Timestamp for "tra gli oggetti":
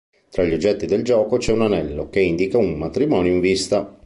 0.31-0.87